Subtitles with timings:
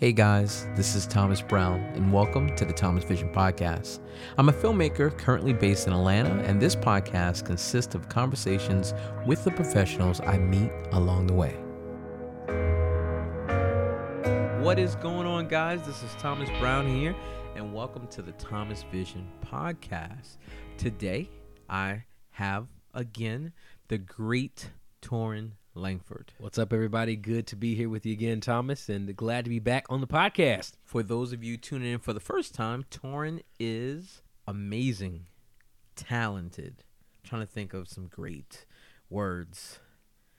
[0.00, 4.00] Hey guys, this is Thomas Brown, and welcome to the Thomas Vision Podcast.
[4.36, 8.92] I'm a filmmaker currently based in Atlanta, and this podcast consists of conversations
[9.24, 11.52] with the professionals I meet along the way.
[14.64, 15.86] What is going on, guys?
[15.86, 17.14] This is Thomas Brown here,
[17.54, 20.38] and welcome to the Thomas Vision Podcast.
[20.76, 21.30] Today,
[21.68, 23.52] I have again
[23.86, 24.70] the great
[25.02, 26.32] Torin Langford.
[26.38, 27.16] What's up, everybody?
[27.16, 30.06] Good to be here with you again, Thomas, and glad to be back on the
[30.06, 30.72] podcast.
[30.84, 35.26] For those of you tuning in for the first time, Torin is amazing,
[35.96, 36.84] talented.
[37.24, 38.66] I'm trying to think of some great
[39.10, 39.80] words.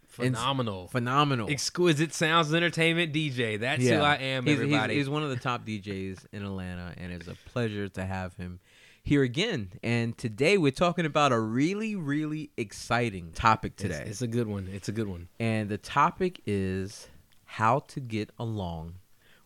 [0.08, 0.88] Phenomenal.
[0.88, 1.50] Phenomenal.
[1.50, 3.60] Exquisite sounds entertainment DJ.
[3.60, 4.96] That's who I am, He's- he's- everybody.
[4.96, 8.62] He's, one of the top DJs in Atlanta, and it's a pleasure to have him
[9.06, 9.72] here again.
[9.84, 14.04] And today we're talking about a really, really exciting topic today.
[14.08, 14.68] It's, a good one.
[14.74, 15.28] It's a good one.
[15.40, 17.08] and the topic is
[17.46, 18.96] how to get along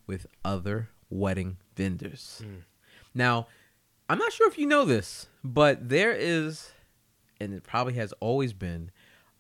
[0.08, 2.42] with other wedding vendors.
[2.44, 2.62] Mm.
[3.14, 3.48] Now,
[4.08, 6.72] I'm not sure if you know this, but there is,
[7.42, 8.92] and it probably has always been,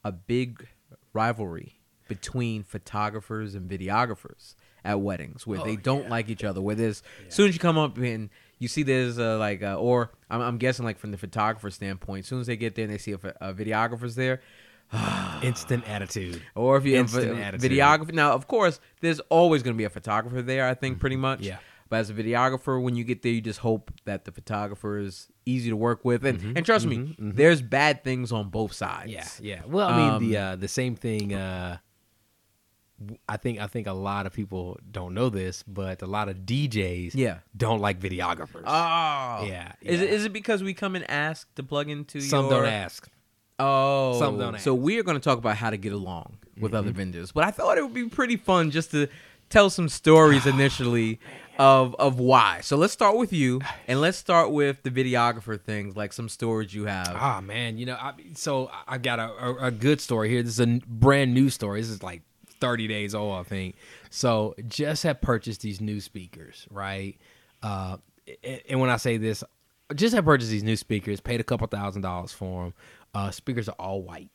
[0.03, 0.67] a big
[1.14, 6.09] rivalry between photographers and videographers at weddings where they Oh, don't yeah.
[6.09, 6.62] like each other.
[6.62, 8.30] Where there's, as soon as you come up and
[8.60, 12.26] you see there's uh, like, uh, or I'm, I'm guessing like from the photographer standpoint,
[12.26, 14.42] as soon as they get there and they see a, a videographer's there,
[15.42, 16.42] Instant attitude.
[16.56, 18.14] or if you have Instant a videographer.
[18.14, 20.68] Now, of course, there's always going to be a photographer there.
[20.68, 21.40] I think pretty much.
[21.40, 21.48] Mm-hmm.
[21.48, 21.58] Yeah.
[21.90, 25.28] But as a videographer, when you get there, you just hope that the photographer is
[25.48, 29.12] easy to work with, and and trust me, there's bad things on both sides.
[29.12, 29.44] Mm-hmm.
[29.46, 29.62] Yeah, yeah.
[29.66, 31.34] Well, I mean, Um, the uh, the same thing.
[31.34, 31.80] Uh, w-
[33.28, 36.38] I think I think a lot of people don't know this, but a lot of
[36.45, 37.39] DJs Yeah.
[37.56, 38.64] don't like videographers.
[38.66, 39.45] Oh.
[39.47, 40.16] Yeah, Is it yeah.
[40.16, 42.61] is it because we come and ask to plug into Some your?
[42.64, 43.09] don't ask.
[43.58, 44.17] Oh.
[44.19, 44.66] Some don't So ask.
[44.67, 44.81] Mm-hmm.
[44.83, 47.52] we are going to talk about how to get along with other vendors, but I
[47.52, 49.08] thought it would be pretty fun just to
[49.50, 51.19] tell some stories initially
[51.58, 52.59] of of why.
[52.61, 56.73] So let's start with you, and let's start with the videographer things, like some stories
[56.73, 57.11] you have.
[57.13, 60.41] Ah man, you know, I, so I- I got a, a, a good story here.
[60.44, 61.81] This is a brand new story.
[61.81, 62.22] This is like
[62.59, 63.75] 30 days old, I think.
[64.09, 67.18] So just have purchased these new speakers, right?
[67.62, 67.97] Uh,
[68.68, 69.44] and, when I say this,
[69.96, 72.74] just have purchased these new speakers, paid a couple thousand dollars for them.
[73.14, 74.30] Uh, speakers are all white.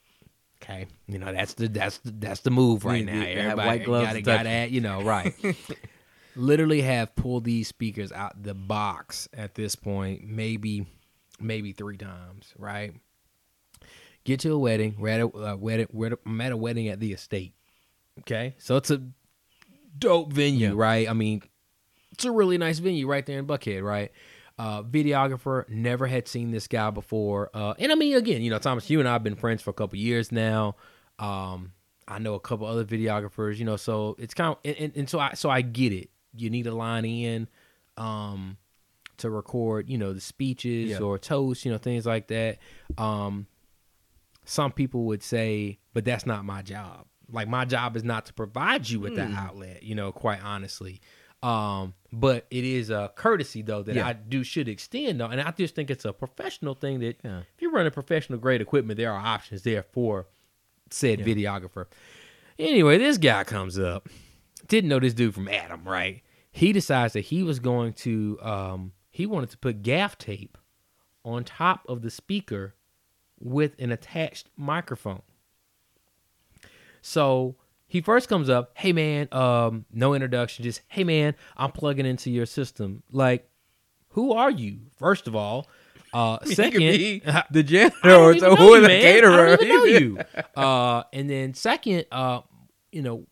[0.62, 3.20] Okay, you know that's the that's the, that's the move right You- now.
[3.20, 5.34] you Everybody white gloves gotta, gotta add, you know, right.
[6.36, 10.86] Literally have pulled these speakers out the box at this point, maybe
[11.38, 12.94] maybe three times, right?
[14.24, 14.96] Get to a wedding.
[14.98, 15.86] We're at a uh, wedding.
[15.92, 17.52] We're at a, I'm at a wedding at the estate.
[18.20, 19.02] Okay, so it's a
[19.98, 20.72] dope venue, Yeah.
[20.76, 21.08] right?
[21.08, 21.42] I mean,
[22.12, 24.12] it's a really nice venue right there in Buckhead, right?
[24.56, 28.58] Uh, videographer never had seen this guy before, uh, and I mean, again, you know,
[28.58, 30.76] Thomas, you and I have been friends for a couple years now.
[31.18, 31.72] Um,
[32.06, 35.10] I know a couple other videographers, you know, so it's kind of, and, and, and
[35.10, 36.10] so I, so I get it.
[36.36, 37.48] You need a line in,
[37.96, 38.58] um,
[39.18, 40.98] to record, you know, the speeches Yeah.
[40.98, 42.58] or toasts, you know, things like that.
[42.98, 43.46] Um,
[44.44, 47.06] some people would say, but that's not my job.
[47.30, 49.36] Like my job is not to provide you with that Hmm.
[49.36, 51.00] outlet, you know, quite honestly.
[51.42, 54.06] Um, but it is a courtesy though that Yeah.
[54.06, 57.40] I do should extend though, and I just think it's a professional thing that Yeah.
[57.40, 60.26] if you're running professional grade equipment, there are options there for
[60.90, 61.26] said Yeah.
[61.26, 61.86] videographer.
[62.58, 64.08] Anyway, this guy comes up.
[64.68, 66.22] Didn't know this dude from Adam, right?
[66.50, 70.56] He decides that he was going to um he wanted to put gaff tape
[71.24, 72.74] on top of the speaker
[73.38, 75.22] with an attached microphone.
[77.06, 77.56] So
[77.86, 82.30] he first comes up, hey man, um, no introduction, just hey man, I'm plugging into
[82.30, 83.02] your system.
[83.12, 83.46] Like,
[84.08, 84.78] who are you?
[84.96, 85.68] First of all,
[86.14, 86.80] uh, second,
[87.50, 89.52] the janitor or, know you, the caterer.
[89.52, 90.18] I don't know you.
[90.56, 92.40] Uh, and then second, uh,
[92.90, 93.26] you know,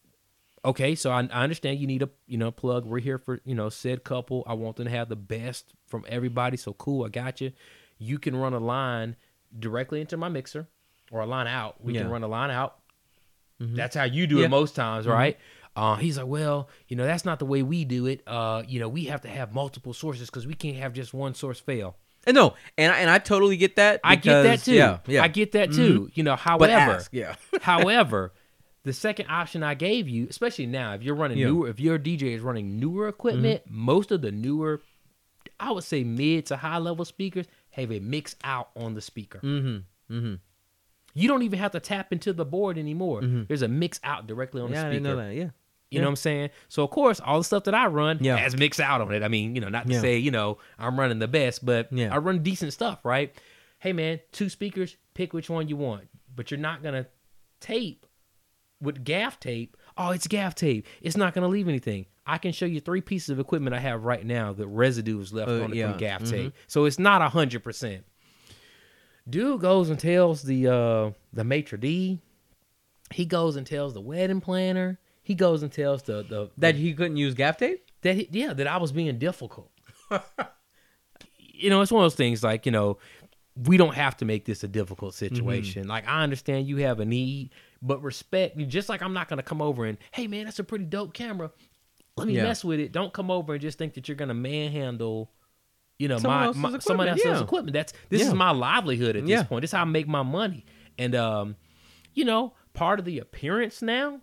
[0.66, 2.84] okay, so I, I understand you need a you know plug.
[2.84, 4.44] We're here for you know said couple.
[4.46, 6.58] I want them to have the best from everybody.
[6.58, 7.52] So cool, I got you.
[7.96, 9.16] You can run a line
[9.58, 10.68] directly into my mixer,
[11.10, 11.82] or a line out.
[11.82, 12.02] We Yeah.
[12.02, 12.76] can run a line out.
[13.74, 14.46] That's how you do Yeah.
[14.46, 15.38] it most times, right?
[15.74, 18.22] Uh, he's like, well, you know, that's not the way we do it.
[18.26, 21.34] Uh, you know, we have to have multiple sources because we can't have just one
[21.34, 21.96] source fail.
[22.26, 24.00] And no, and I, and I totally get that.
[24.04, 24.74] I get that too.
[24.74, 25.22] Yeah, yeah.
[25.24, 26.10] I get that too.
[26.14, 27.36] You know, however, ask, yeah.
[27.62, 28.32] however,
[28.84, 31.46] the second option I gave you, especially now, if you're running Yeah.
[31.46, 31.54] Mm-hmm.
[31.54, 34.82] newer, if your DJ is running newer equipment, most of the newer,
[35.58, 39.40] I would say mid to high level speakers have a mix out on the speaker.
[39.42, 40.34] Mm-hmm.
[41.12, 41.20] Mm-hmm.
[41.20, 43.22] You don't even have to tap into the board anymore.
[43.22, 44.92] There's a mix out directly on Yeah, the speaker.
[44.92, 45.34] didn't know that.
[45.34, 45.50] Yeah.
[45.90, 46.50] You know what I'm saying?
[46.68, 48.36] So of course, all the stuff that I run Yeah.
[48.38, 49.22] has mix out on it.
[49.22, 50.00] I mean, you know, not to Yeah.
[50.00, 52.14] say you know I'm running the best, but Yeah.
[52.14, 53.34] I run decent stuff, right?
[53.78, 57.06] Hey man, two speakers, pick which one you want, but you're not gonna
[57.60, 58.06] tape
[58.80, 59.76] with gaff tape.
[59.98, 60.86] Oh, it's gaff tape.
[61.02, 62.06] It's not gonna leave anything.
[62.24, 65.32] I can show you three pieces of equipment I have right now that residue is
[65.32, 66.30] left Uh, on it yeah, from gaff mhm.
[66.30, 66.52] tape.
[66.68, 68.04] So it's not a hundred percent.
[69.28, 72.20] Dude goes and tells the uh the maitre d.
[73.12, 74.98] He goes and tells the wedding planner.
[75.22, 77.84] He goes and tells the the That he couldn't use gaff tape?
[78.02, 79.70] that he, yeah that I was being difficult.
[81.38, 82.98] you know, it's one of those things like you know
[83.54, 85.86] we don't have to make this a difficult situation.
[85.86, 87.50] Like I understand you have a need,
[87.82, 88.56] but respect.
[88.68, 91.50] Just like I'm not gonna come over and hey man, that's a pretty dope camera.
[92.16, 92.42] Let me Yeah.
[92.44, 92.92] mess with it.
[92.92, 95.30] Don't come over and just think that you're gonna manhandle.
[96.02, 97.44] You know, Someone my, else's my someone equipment, else's yeah.
[97.44, 97.72] equipment.
[97.74, 98.28] That's this Yeah.
[98.28, 99.42] is my livelihood at this Yeah.
[99.44, 99.62] point.
[99.62, 100.64] This is how I make my money.
[100.98, 101.56] And um,
[102.12, 104.20] you know, part of the appearance now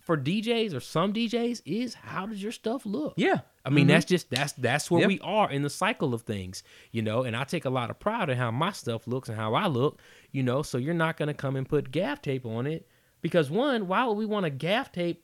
[0.00, 3.14] for DJs or some DJs is how does your stuff look?
[3.16, 3.40] Yeah.
[3.64, 3.88] I mean, Mhm.
[3.88, 5.08] that's just that's that's where Yep.
[5.08, 7.22] we are in the cycle of things, you know.
[7.22, 9.66] And I take a lot of pride in how my stuff looks and how I
[9.66, 10.00] look,
[10.32, 10.62] you know.
[10.62, 12.86] So you're not gonna come and put gaff tape on it
[13.22, 15.22] because one, why would we want to gaff tape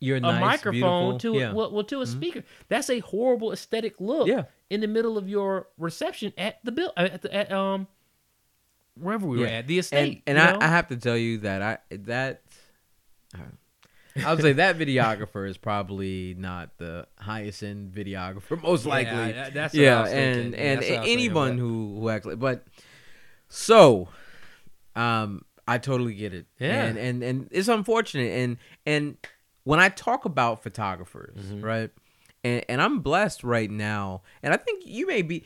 [0.00, 1.50] You're a nice, microphone to yeah.
[1.50, 2.42] a, well, well to a speaker?
[2.68, 4.26] That's a horrible aesthetic look.
[4.28, 4.44] Yeah.
[4.70, 7.86] in the middle of your reception at the bill at, the, at um
[8.94, 10.22] wherever we were at the estate.
[10.26, 10.66] and and I.
[10.66, 12.42] I have to tell you that I that
[14.24, 19.32] I would say that videographer is probably not the highest end videographer, most Yeah, likely.
[19.32, 22.66] that- that's yeah, and and That's what I was thinking, anyone who who actually, but
[23.48, 24.08] so,
[24.96, 26.46] um, I totally get it.
[26.58, 26.84] Yeah.
[26.86, 29.16] and and and it's unfortunate, and and
[29.64, 31.64] when I talk about photographers, Mm-hmm.
[31.64, 31.90] right,
[32.44, 35.44] and and I'm blessed right now, and I think you may be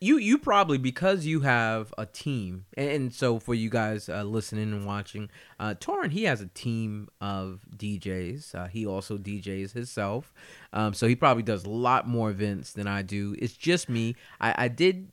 [0.00, 4.22] you you probably because you have a team and, and so for you guys uh,
[4.22, 5.28] listening and watching
[5.58, 10.32] uh Torin he has a team of DJs uh, he also DJs himself
[10.72, 13.34] um so he probably does a lot more events than I do.
[13.40, 14.14] It's just me.
[14.40, 15.10] I I did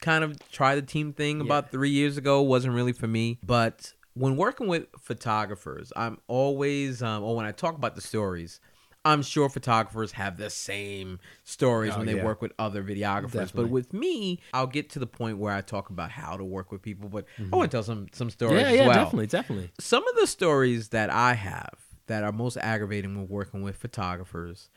[0.00, 2.42] kind of try the team thing about 3 years ago.
[2.42, 7.52] Wasn't really for me but when working with photographers I'm always um or when I
[7.52, 8.60] talk about the stories
[9.04, 12.24] I'm sure photographers have the same stories Oh, when they yeah.
[12.24, 13.52] work with other videographers.
[13.54, 16.72] But with me, I'll get to the point where I talk about how to work
[16.72, 17.10] with people.
[17.10, 19.04] But I want to tell some some stories yeah, as yeah, well.
[19.04, 19.70] definitely, definitely.
[19.78, 21.74] Some of the stories that I have
[22.06, 24.70] that are most aggravating when working with photographers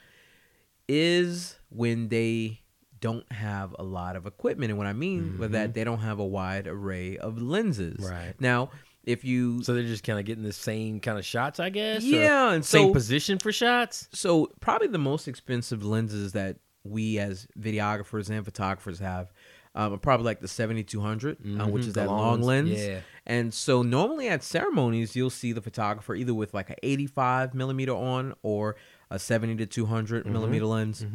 [0.90, 2.62] is when they
[3.00, 4.72] don't have a lot of equipment.
[4.72, 7.98] And what I mean by that, they don't have a wide array of lenses.
[7.98, 8.12] Mm-hmm.
[8.12, 8.34] Right.
[8.40, 8.72] Now,
[9.08, 12.04] if you So they're just kind of getting the same kind of shots, I guess.
[12.04, 14.08] yeah, and same position for shots.
[14.14, 19.32] so probably the most expensive lenses that we as videographers and photographers have
[19.76, 23.02] um, are probably like the 7200 uh, which Mhm, is the that long lens Yeah.
[23.26, 27.94] and so normally at ceremonies you'll see the photographer either with like a 85 millimeter
[27.94, 28.76] on or
[29.12, 30.34] a 70 to 200 Mm-hmm.
[30.34, 31.06] millimeter lens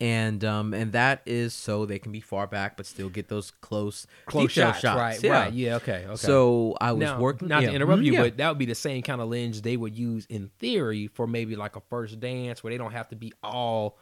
[0.00, 3.50] and um and that is so they can be far back but still get those
[3.60, 5.22] close Close detail shots, right?
[5.22, 5.30] yeah.
[5.32, 5.52] Right.
[5.52, 5.76] Yeah.
[5.76, 6.04] Okay.
[6.06, 6.16] Okay.
[6.16, 8.22] so i was now, working Not yeah, to interrupt you, yeah.
[8.22, 11.26] but that would be the same kind of lens they would use in theory for
[11.26, 13.98] maybe like a first dance where they don't have to be all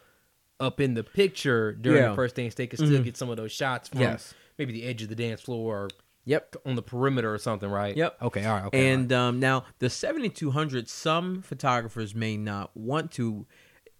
[0.58, 2.54] up in the picture during the first dance.
[2.54, 3.04] They can still Mhm.
[3.04, 4.32] get some of those shots from Yes.
[4.58, 5.88] maybe the edge of the dance floor or
[6.24, 7.94] yep on the perimeter or something, right?
[7.96, 8.22] Yep.
[8.22, 8.44] Okay.
[8.46, 8.64] All right.
[8.66, 8.88] Okay.
[8.92, 13.46] and um, now the 7200, some photographers may not want to.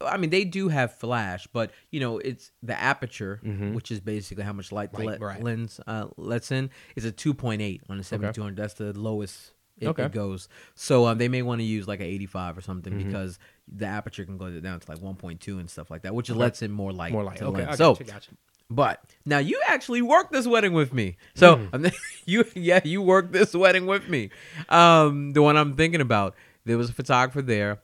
[0.00, 3.40] I mean, they do have flash, but you know, it's the aperture,
[3.72, 5.42] which is basically how much light the Light, le- right.
[5.42, 8.56] lens uh, lets in, is a 2.8 on the 7200.
[8.56, 10.04] That's the lowest it, Okay.
[10.04, 10.48] it goes.
[10.74, 13.08] So um, they may want to use like an 85 or something Mm-hmm.
[13.08, 13.38] because
[13.68, 16.70] the aperture can go down to like 1.2 and stuff like that, which lets in
[16.72, 17.12] more light.
[17.12, 17.42] more light.
[17.42, 17.64] Okay.
[17.66, 17.76] lens.
[17.78, 18.30] So gotcha, gotcha.
[18.70, 21.16] but now you actually worked this wedding with me.
[21.34, 21.68] So.
[21.72, 21.86] I'm-
[22.26, 24.30] you, yeah, you worked this wedding with me.
[24.68, 27.78] Um, the one I'm thinking about, there was a photographer there,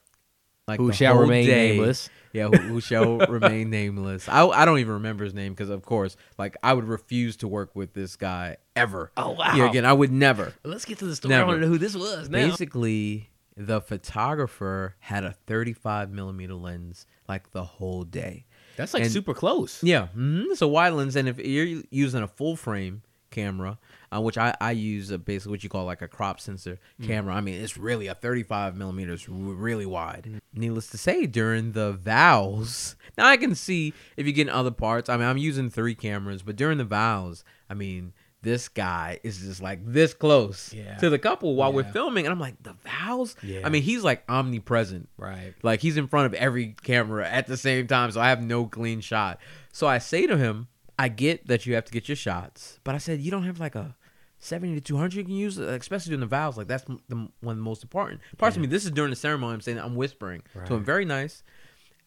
[0.69, 1.71] like Who the shall whole remain day.
[1.73, 2.09] nameless.
[2.33, 4.29] Yeah, who, who shall remain nameless.
[4.29, 7.49] I I don't even remember his name because of course, like I would refuse to
[7.49, 9.11] work with this guy ever.
[9.17, 9.55] Oh, wow.
[9.55, 10.55] Yeah, again, I would never.
[10.65, 11.35] Let's get to the story.
[11.35, 12.49] I want to know who this was now.
[12.49, 18.47] Basically, the photographer had a 35 millimeter lens like the whole day.
[18.77, 19.83] That's like and- super close.
[19.83, 23.03] Yeah, hmm it's a wide lens, and if you're using a full frame
[23.33, 23.79] camera,
[24.15, 27.07] uh, which I I use a, basically what you call like a crop sensor Mm.
[27.09, 27.35] camera.
[27.35, 30.27] I mean, it's really a 35 millimeters, really wide.
[30.29, 30.41] Mm.
[30.55, 34.71] Needless to say, during the vows, now I can see if you get in other
[34.71, 35.09] parts.
[35.09, 38.13] I mean, I'm using three cameras, but during the vows, I mean.
[38.45, 40.97] This guy is just like this close Yeah.
[40.97, 43.37] to the couple while we're filming, and I'm like, the vows.
[43.41, 43.61] Yeah.
[43.65, 45.09] I mean, he's like omnipresent.
[45.17, 45.55] Right.
[45.63, 48.67] Like he's in front of every camera at the same time, so I have no
[48.67, 49.39] clean shot.
[49.71, 50.67] So I say to him,
[50.99, 53.59] I get that you have to get your shots, but I said you don't have
[53.61, 53.97] like a
[54.39, 56.57] 70 to 200 you can use, especially during the vows.
[56.57, 58.69] Like that's the one of the most important parts of me.
[58.69, 59.55] This is during the ceremony.
[59.55, 61.43] I'm saying I'm whispering to him, very nice.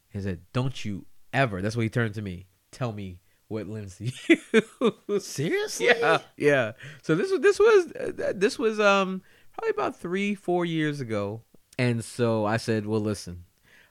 [0.10, 2.48] He said, "Don't you ever." That's what he turned to me.
[2.72, 3.68] Tell me what
[4.00, 5.26] use.
[5.26, 5.88] Seriously?
[5.88, 6.72] Yeah, yeah.
[7.02, 9.22] So this was this was uh, this was um
[9.54, 11.42] probably about three four years ago,
[11.78, 13.46] and so I said, well, listen,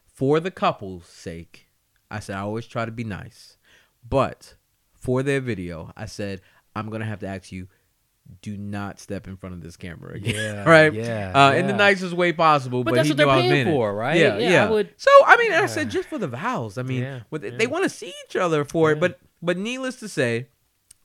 [0.07, 1.69] for the couple's sake,
[2.11, 3.57] I said I always try to be nice,
[4.09, 4.55] but
[5.05, 6.41] for their video, I said
[6.75, 7.69] I'm gonna have to ask you.
[8.41, 10.35] Do not step in front of this camera again.
[10.35, 10.91] Yeah, right?
[10.95, 12.83] yeah, Uh, In the nicest way possible.
[12.83, 13.73] But But, that's he what they're knew I paying meant it.
[13.73, 14.19] for, right?
[14.19, 14.67] Yeah, Yeah, yeah.
[14.67, 16.79] I would- So I mean, I said just for the vows.
[16.79, 17.51] I mean, Yeah, with- yeah.
[17.59, 18.99] they want to see each other for it.
[18.99, 20.49] But but needless to say,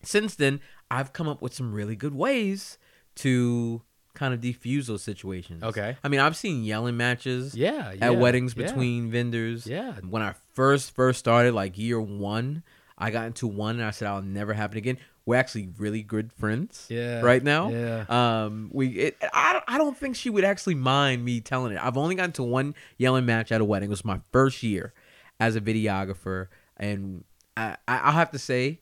[0.02, 2.78] since then I've come up with some really good ways
[3.16, 3.82] to
[4.14, 5.62] kind of defuse those situations.
[5.62, 5.98] Okay.
[6.02, 8.66] I mean, I've seen yelling matches Yeah, yeah, at weddings yeah.
[8.66, 9.68] between vendors.
[9.68, 9.96] Yeah.
[10.10, 12.64] When I first first started, like year one,
[13.00, 14.98] I got into one and I said I'll never happen again.
[15.26, 16.88] We're actually really good friends.
[16.90, 17.70] Yeah, Right now.
[17.70, 18.06] yeah.
[18.10, 18.70] Um.
[18.74, 18.88] We.
[18.90, 19.54] It, I.
[19.54, 21.80] don't- I don't think she would actually mind me telling it.
[21.84, 23.90] I've only gotten to one yelling match at a wedding.
[23.90, 24.94] It was my first year
[25.40, 27.24] as a videographer, and
[27.56, 27.78] I.
[27.88, 28.80] I'll have to say,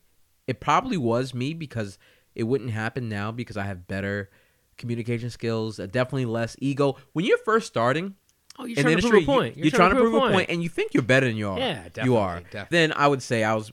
[0.47, 1.97] it probably was me because
[2.35, 4.29] it wouldn't happen now because I have better
[4.77, 6.95] communication skills, uh, definitely less ego.
[7.13, 8.15] When you're first starting,
[8.59, 9.57] Oh, you're in trying the to prove a industry, you- point.
[9.57, 11.59] You're, trying, to prove a point, and you think you're better than you are.
[11.59, 12.39] Yeah, you definitely, are.
[12.41, 12.67] definitely.
[12.77, 13.71] Then I would say I was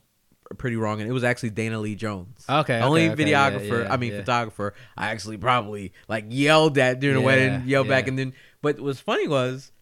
[0.56, 2.44] pretty wrong, and it was actually Dana Lee Jones.
[2.48, 3.84] Okay, only okay, okay, yeah, videographer.
[3.84, 4.20] yeah, I mean, yeah.
[4.20, 4.74] photographer.
[4.96, 8.34] I actually probably like yelled at during the wedding, yelled back, and then.
[8.62, 9.72] But what's funny was,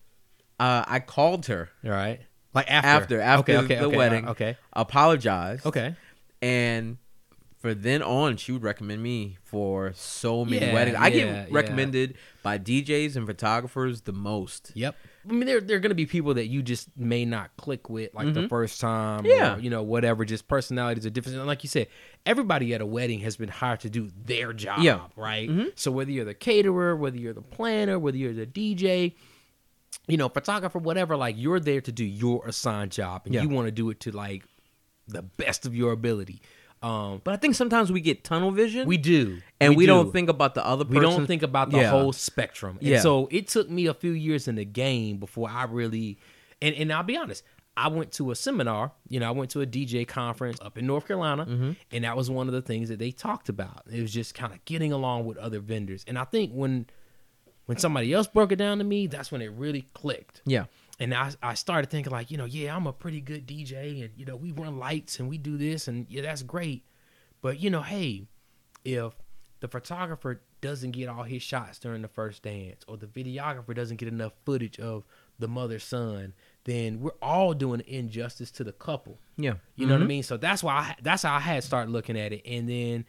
[0.59, 2.21] uh, I called her All right.
[2.55, 3.21] Like after.
[3.21, 4.27] after after okay, the wedding.
[4.27, 4.57] uh, Okay.
[4.73, 5.67] apologized.
[5.67, 5.95] Okay.
[6.41, 6.99] and.
[7.63, 10.97] For then on, she would recommend me for so many Yeah, weddings.
[10.99, 11.47] I yeah, get yeah.
[11.53, 14.73] recommended by DJs and photographers the most.
[14.75, 14.97] Yep.
[15.29, 17.89] I mean, there there are going to be people that you just may not click
[17.89, 18.49] with like the mm-hmm.
[18.49, 19.25] first time.
[19.25, 19.55] Yeah.
[19.55, 20.25] Or, you know, whatever.
[20.25, 21.39] Just personalities are different.
[21.39, 21.87] And like you said,
[22.27, 24.81] everybody at a wedding has been hired to do their job.
[24.81, 25.03] Yeah.
[25.15, 25.49] Right.
[25.49, 25.69] Mm-hmm.
[25.77, 29.15] So whether you're the caterer, whether you're the planner, whether you're the DJ,
[30.09, 33.43] you know, photographer, whatever, like you're there to do your assigned job, and Yeah.
[33.43, 34.43] you want to do it to like
[35.07, 36.43] the best of your ability.
[36.83, 38.89] Um, But I think sometimes we get tunnel vision.
[38.89, 39.93] we do, and we, do.
[39.93, 41.91] don't think about the other we don't think about the Yeah.
[41.91, 42.79] whole spectrum.
[42.81, 43.01] And Yeah.
[43.01, 46.19] so it took me a few years in the game before I really
[46.61, 47.43] and, and I'll be honest,
[47.77, 50.87] I went to a seminar, you know, I went to a DJ conference up in
[50.87, 51.71] North Carolina, Mm-hmm.
[51.91, 53.83] and that was one of the things that they talked about.
[53.91, 56.05] It was just kind of getting along with other vendors.
[56.07, 56.87] And I think when
[57.67, 60.43] when somebody else broke it down to me, that's when it really clicked.
[60.45, 60.65] Yeah.
[61.03, 64.11] And I, I started thinking like, you know, yeah, I'm a pretty good DJ and
[64.17, 66.85] you know, we run lights and we do this and yeah, that's great.
[67.41, 68.29] But you know, hey,
[68.85, 69.13] if
[69.59, 73.97] the photographer doesn't get all his shots during the first dance or the videographer doesn't
[73.97, 75.05] get enough footage of
[75.41, 79.19] the mother son, then we're all doing injustice to the couple.
[79.37, 79.55] Yeah.
[79.75, 80.23] You know what I mean?
[80.23, 82.43] So that's why I, that's how I had started looking at it.
[82.47, 83.05] And then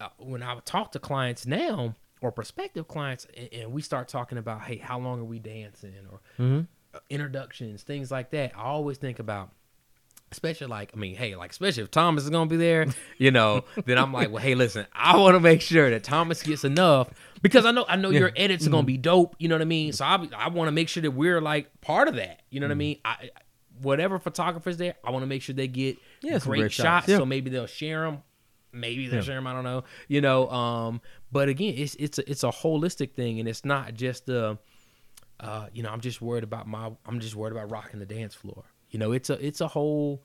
[0.00, 4.38] uh, when I talk to clients now or prospective clients, and, and we start talking
[4.38, 6.62] about, hey, how long are we dancing or uh,
[7.10, 8.52] introductions, things like that.
[8.56, 9.50] I always think about.
[10.32, 12.86] Especially like I mean, hey, like especially if Thomas is gonna be there,
[13.18, 16.42] you know, then I'm like, well, hey, listen, I want to make sure that Thomas
[16.42, 17.08] gets enough
[17.40, 19.36] because I know I know your edits are gonna be dope.
[19.38, 19.92] You know what I mean?
[19.92, 22.42] So I I want to make sure that we're like part of that.
[22.50, 22.98] You know what I mean?
[23.04, 23.30] I
[23.80, 26.84] whatever photographer's there, I want to make sure they get Yeah, great, great shots.
[26.84, 27.08] shots.
[27.08, 27.18] Yeah.
[27.18, 28.22] So maybe they'll share them.
[28.72, 29.46] Maybe they'll share them.
[29.46, 29.84] I don't know.
[30.08, 30.50] You know.
[30.50, 31.00] Um.
[31.30, 34.56] But again, it's it's a, it's a holistic thing, and it's not just uh,
[35.40, 36.90] uh, you know, I'm just worried about my.
[37.06, 38.64] I'm just worried about rocking the dance floor.
[38.90, 40.22] You know, it's a it's a whole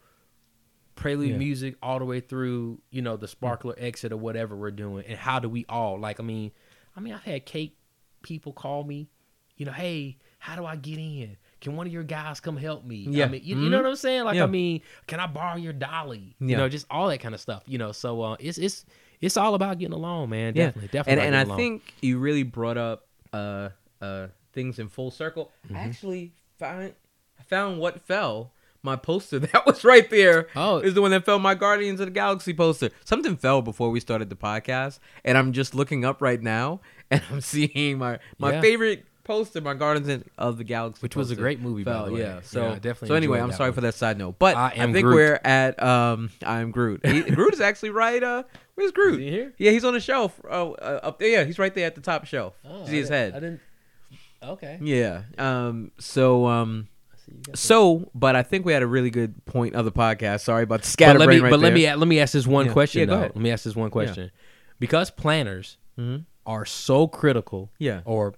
[0.96, 1.38] prelude Yeah.
[1.38, 2.82] music all the way through.
[2.92, 6.20] You know, the sparkler exit or whatever we're doing, and how do we all like?
[6.20, 6.52] I mean,
[6.96, 7.78] I mean, I've had cake
[8.22, 9.10] people call me.
[9.58, 11.36] You know, hey, how do I get in?
[11.60, 13.06] Can one of your guys come help me?
[13.10, 13.26] Yeah.
[13.26, 14.24] I mean, you, you know what I'm saying?
[14.24, 14.44] Like, Yeah.
[14.44, 16.34] I mean, can I borrow your dolly?
[16.40, 17.64] You know, just all that kind of stuff.
[17.66, 18.86] You know, so uh, it's it's
[19.20, 20.54] it's all about getting along, man.
[20.56, 20.68] Yeah.
[20.68, 21.12] Definitely, definitely.
[21.26, 21.58] And and I along.
[21.58, 23.70] think you really brought up uh
[24.02, 25.52] uh things in full circle.
[25.66, 25.76] Mm-hmm.
[25.76, 26.94] I actually found
[27.40, 28.52] I found what fell.
[28.82, 30.78] My poster that was right there Oh.
[30.78, 31.38] is the one that fell.
[31.38, 32.92] My Guardians of the Galaxy poster.
[33.04, 36.80] Something fell before we started the podcast, and I'm just looking up right now,
[37.12, 38.62] and I'm seeing my my Yeah.
[38.62, 42.22] favorite poster, my Guardians of the Galaxy, Which was a great movie, by the way.
[42.22, 42.40] Yeah.
[42.42, 43.76] So Yeah, definitely So anyway, I'm sorry one.
[43.76, 45.14] for that side note, but I I, think Groot.
[45.16, 47.06] we're at um I'm Groot.
[47.06, 48.24] He, Groot is actually right.
[48.24, 48.44] Uh,
[48.76, 49.20] where's Groot?
[49.20, 49.54] he here?
[49.58, 50.40] Yeah, he's on the shelf.
[50.50, 51.28] Oh, uh, up there.
[51.30, 52.56] Yeah, he's right there at the top shelf.
[52.66, 53.34] Oh, See his head.
[53.36, 53.60] I didn't.
[54.44, 54.80] Okay.
[54.82, 55.24] Yeah.
[55.38, 55.92] Um.
[56.00, 56.88] So um.
[57.12, 57.58] I see you got that.
[57.58, 60.42] So, but I think we had a really good point of the podcast.
[60.42, 62.68] Sorry about the But let me, right but let me let me ask this one
[62.68, 62.74] Yeah.
[62.74, 63.18] question Yeah, go though.
[63.20, 63.32] ahead.
[63.36, 64.32] Let me ask this one question,
[64.80, 66.26] because planners Mhm.
[66.46, 67.72] are so critical.
[67.80, 68.02] Yeah.
[68.06, 68.34] Or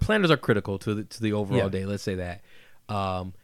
[0.00, 1.68] planners are critical to the to the overall Yeah.
[1.68, 1.84] day.
[1.86, 2.42] Let's say that.
[2.88, 3.34] Um,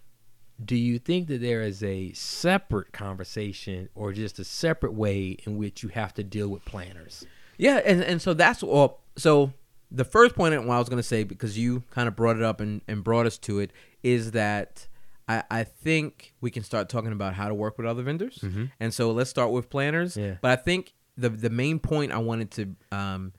[0.65, 5.59] do you think that there is a separate conversation or just a separate way in
[5.59, 7.27] which you have to deal with planners?
[7.59, 9.03] Yeah, and and so that's all.
[9.17, 9.53] So
[9.91, 12.61] the first point I was going to say because you kind of brought it up
[12.61, 14.89] and, and brought us to it is that
[15.29, 18.45] I, I think we can start talking about how to work with other vendors.
[18.81, 20.17] And so let's start with planners.
[20.17, 20.37] Yeah.
[20.41, 23.33] But I think the the main point I wanted to um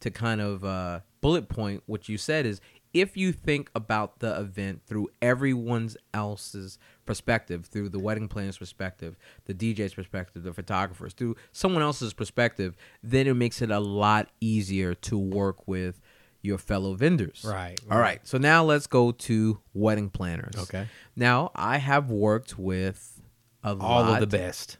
[0.00, 2.60] to kind of uh, bullet point what you said is
[2.94, 9.16] if you think about the event through everyone else's perspective, through the wedding planner's perspective,
[9.44, 14.28] the DJ's perspective, the photographer's, through someone else's perspective, then it makes it a lot
[14.40, 16.00] easier to work with
[16.40, 17.44] your fellow vendors.
[17.46, 18.02] Right, All right.
[18.02, 18.20] right.
[18.26, 20.54] So now let's go to wedding planners.
[20.56, 20.86] Okay.
[21.16, 23.20] Now I have worked with
[23.62, 24.78] a All lot of the best.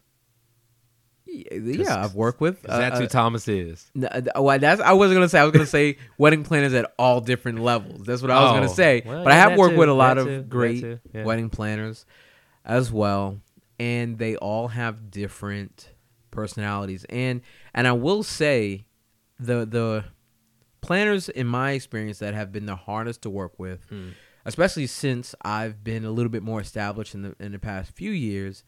[1.50, 2.62] Yeah, I've worked with.
[2.62, 3.90] 'Cause that's uh, who Thomas is.
[4.00, 5.40] Uh, well, that's I wasn't gonna say.
[5.40, 8.06] I was gonna say wedding planners at all different levels.
[8.06, 9.02] That's what I was Oh, gonna say.
[9.04, 11.24] well, but I have worked too, with a lot of too, great yeah.
[11.24, 12.06] wedding planners
[12.64, 13.40] as well,
[13.78, 15.90] and they all have different
[16.30, 17.04] personalities.
[17.08, 17.40] And
[17.74, 18.86] and I will say,
[19.38, 20.04] the the
[20.80, 24.10] planners in my experience that have been the hardest to work with, Hmm.
[24.44, 28.10] especially since I've been a little bit more established in the in the past few
[28.10, 28.64] years,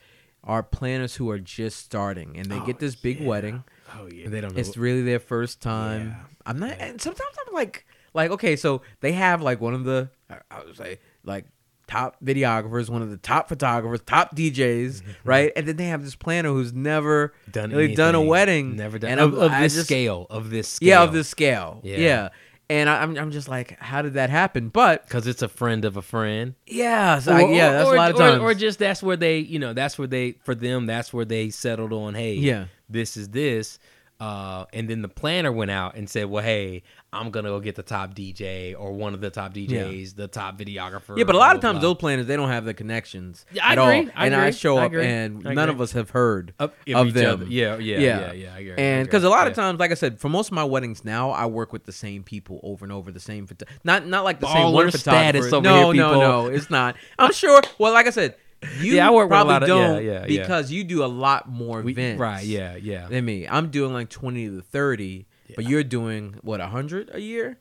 [0.47, 3.65] are planners who are just starting and they oh, get this big wedding.
[3.99, 4.29] Oh yeah.
[4.29, 4.61] They don't know.
[4.61, 6.09] It's really their first time.
[6.09, 6.17] Yeah.
[6.47, 7.85] I'm not, and sometimes I'm like,
[8.15, 11.47] like okay, so they have like one of the, I- I would say like
[11.89, 15.29] top videographers, one of the top photographers, top DJs, mm-hmm, mm-hmm.
[15.29, 15.53] right?
[15.57, 19.11] And then they have this planner who's never done really done a wedding, Never done
[19.13, 20.27] and of, I'm- of I this just- scale.
[20.31, 20.89] Of this scale.
[20.89, 21.97] yeah, of this scale, Yeah.
[21.99, 22.29] yeah.
[22.69, 24.71] And I, I'm, I'm just like, how did that happen?
[24.71, 26.55] But because it's a friend of a friend.
[26.67, 28.41] yeah, so I- yeah, that's or, a lot of or- times.
[28.43, 30.87] Or, just that's where they, you know, that's where they for them.
[30.87, 32.15] That's where they settled on.
[32.15, 32.65] Hey, Yeah.
[32.89, 33.79] this is this.
[34.19, 36.83] Uh, and then the planner went out and said, "Well, hey,
[37.13, 40.59] I'm gonna go get the top DJ or one of the top DJs, the top
[40.59, 43.45] videographer." Yeah, but a lot of times blah, those planners they don't have the connections
[43.53, 45.75] Yeah, I at all, agree, I and I show up, agree, and I none agree.
[45.75, 47.31] of us have heard Of- of them.
[47.31, 47.45] other.
[47.45, 50.19] Yeah, yeah, yeah, yeah, I agree, and because a lot of times, like I said,
[50.19, 53.13] for most of my weddings now, I work with the same people over and over.
[53.13, 54.99] The same, photo- not not like the same one Baller photographer.
[55.43, 56.97] status over no, here, no, no, it's not.
[57.19, 57.61] I'm sure.
[57.79, 58.35] Well, like I said,
[58.81, 60.27] you Yeah, I work with a probably lot of- don't yeah, yeah.
[60.27, 62.45] because you do a lot more We- events, right?
[62.45, 63.07] Yeah, yeah.
[63.09, 67.59] Than me, I'm doing like twenty to thirty, but you're doing what hundred a year.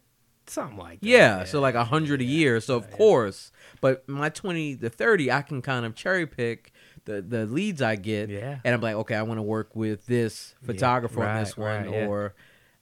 [0.48, 1.08] Something like that.
[1.08, 2.60] Yeah, so like a hundred a year.
[2.62, 6.72] So of course, but my twenty to thirty, I can kind of cherry pick
[7.06, 8.30] the the leads I get.
[8.30, 8.60] Yeah.
[8.64, 11.92] and I'm like, okay, I want to work with this photographer on this right, one,
[11.92, 12.08] right, yeah.
[12.08, 12.36] or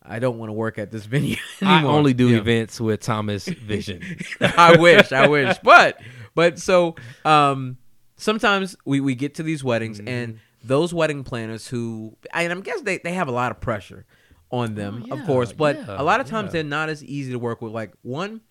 [0.06, 2.39] I don't want to work at this venue I only do Yeah.
[2.39, 4.02] events with Thomas Vision.
[4.41, 6.02] I wish, I wish, but
[6.36, 7.78] but so um
[8.23, 10.07] sometimes we we get to these weddings Mm-hmm.
[10.07, 14.05] and those wedding planners who and I'm guess they they have a lot of pressure
[14.51, 16.51] on them, Oh, of course, but yeah, a lot of times yeah.
[16.53, 17.71] they're not as easy to work with.
[17.73, 18.41] Like one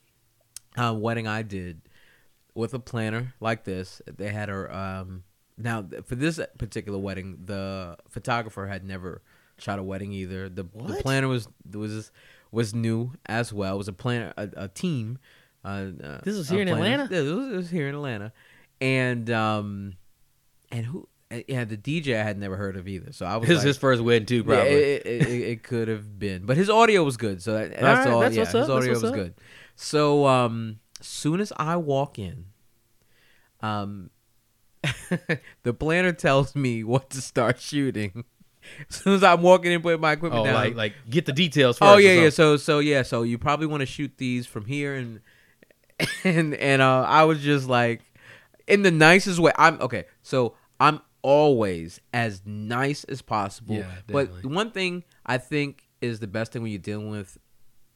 [0.77, 1.81] uh, wedding I did
[2.55, 5.25] with a planner like this, they had her um
[5.57, 9.23] now for this particular wedding, the photographer had never
[9.59, 10.49] shot a wedding either.
[10.49, 12.11] The, the planner was was
[12.51, 13.75] was new as well.
[13.75, 15.19] It was a planner a, a team.
[15.65, 15.69] Uh,
[16.03, 16.69] uh, This was here in.
[16.69, 17.09] Atlanta?
[17.11, 18.33] Yeah, it was, it was here in Atlanta,
[18.83, 19.95] and um,
[20.73, 21.09] and who?
[21.31, 23.13] uh, Yeah, the DJ I had never heard of either.
[23.13, 24.73] So I was This like, his first win too, yeah, probably.
[24.73, 28.07] it, it, it, it could have been, but his audio was good, so that, that's
[28.09, 28.21] all.
[28.21, 29.15] that's yeah, his audio was up.
[29.15, 29.35] good.
[29.77, 32.47] So, um, as soon as I walk in,
[33.61, 34.11] um,
[35.63, 38.25] the planner tells me what to start shooting.
[38.89, 41.33] As soon as I'm walking in, putting my equipment oh, down, like like get the
[41.33, 41.89] details first.
[41.89, 42.31] oh yeah, yeah.
[42.31, 45.21] So, so yeah, so you probably want to shoot these from here, and
[46.25, 48.03] and and uh, I was just like,
[48.67, 49.53] in the nicest way.
[49.57, 50.05] I'm okay.
[50.23, 53.77] So I'm always as nice as possible.
[53.77, 57.39] Yeah, but one thing I think is the best thing when you're dealing with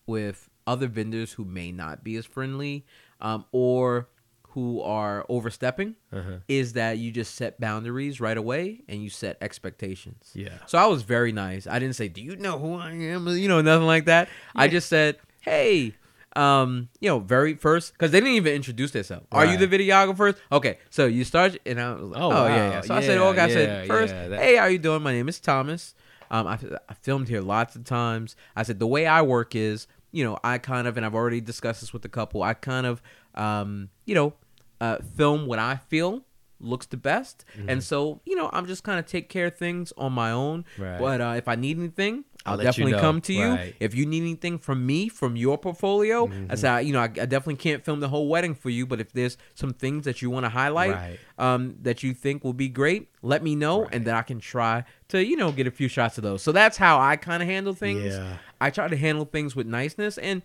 [0.07, 2.85] with other vendors who may not be as friendly
[3.21, 4.09] um, or
[4.51, 6.39] who are overstepping Uh-huh.
[6.49, 10.31] is that you just set boundaries right away and you set expectations.
[10.35, 10.59] Yeah.
[10.67, 11.67] So I was very nice.
[11.67, 14.29] I didn't say, "Do you know who I am?" You know, nothing like that.
[14.55, 15.95] I just said, "Hey,
[16.37, 19.27] um, you know, very first because they didn't even introduce themselves.
[19.33, 20.37] Are you the videographers?
[20.53, 22.71] Okay, so you start, and I was like, Oh, "Oh, yeah, wow.
[22.73, 25.03] yeah." So I said, Yeah, "Okay," I said first, yeah, that- "Hey, how you doing?
[25.03, 25.95] My name is Thomas.
[26.31, 28.37] Um, I, I filmed here lots of times.
[28.57, 31.41] I said the way I work is, you know, I kind of, and I've already
[31.41, 32.43] discussed this with a couple.
[32.43, 33.01] I kind of,
[33.37, 34.35] um, you know,
[34.81, 36.25] uh, film what I feel
[36.59, 37.69] looks the best, Mm-hmm.
[37.71, 40.65] and so you know, I'm just kind of take care of things on my own.
[40.79, 40.99] Right.
[40.99, 43.01] But uh, if I need anything, I'll I'll, let you definitely know.
[43.01, 43.49] come to you.
[43.49, 43.75] Right.
[43.81, 46.67] If you need anything from me, from your portfolio, Mm-hmm.
[46.67, 49.13] I you know, I, I definitely can't film the whole wedding for you, but if
[49.13, 51.19] there's some things that you want to highlight, Right.
[51.39, 54.85] um, that you think will be great, let me know, and then I can try
[55.09, 56.43] to, you know, get a few shots of those.
[56.43, 58.15] So that's how I kind of handle things.
[58.15, 58.39] Yeah.
[58.61, 60.43] I try to handle things with niceness, and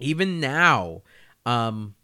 [0.00, 1.02] even now,
[1.46, 1.94] um,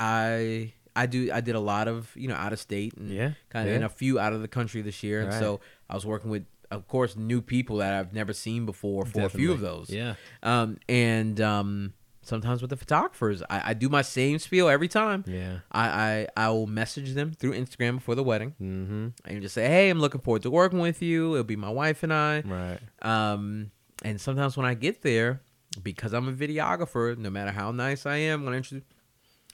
[0.00, 3.32] I I do I did a lot of you know out of state and Yeah,
[3.50, 3.76] kind of yeah.
[3.76, 6.44] and a few out of the country this year, and so I was working with.
[6.74, 9.90] Of course, new people that I've never seen before for a few of those.
[9.90, 10.14] Yeah.
[10.42, 15.24] Um, and um, sometimes with the photographers, I, I do my same spiel every time.
[15.26, 15.58] Yeah.
[15.72, 15.88] I,
[16.36, 19.08] I I will message them through Instagram before the wedding Mm-hmm.
[19.24, 21.32] and just say, "Hey, I'm looking forward to working with you.
[21.34, 22.78] It'll be my wife and I." Right.
[23.02, 23.70] Um,
[24.02, 25.40] and sometimes when I get there,
[25.82, 28.84] because I'm a videographer, no matter how nice I am, when I introduce,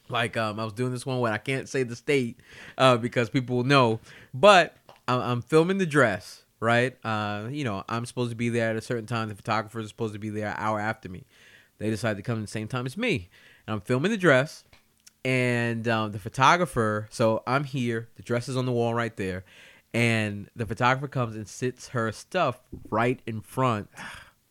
[0.08, 2.40] like um, I was doing this one where I can't say the state
[2.78, 4.00] uh, because people will know,
[4.34, 6.96] but I'm, I'm filming the dress, right?
[7.04, 9.28] Uh, you know, I'm supposed to be there at a certain time.
[9.28, 11.24] The photographer is supposed to be there an hour after me.
[11.78, 13.30] They decide to come at the same time as me,
[13.66, 14.64] and I'm filming the dress,
[15.24, 17.08] and um, the photographer.
[17.10, 18.08] So I'm here.
[18.16, 19.44] The dress is on the wall right there,
[19.94, 23.88] and the photographer comes and sits her stuff right in front